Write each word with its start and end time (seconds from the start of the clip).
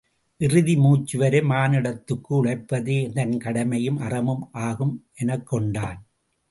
இறுதி 0.37 0.75
மூச்சுவரை 0.75 1.41
மானுடத்துக்கு 1.49 2.31
உழைப்பதே 2.31 3.13
தன் 3.13 3.37
கடமையும் 3.37 3.97
அறமும் 3.97 4.49
ஆகும் 4.51 4.95
எனக்கொண்டான். 5.13 5.99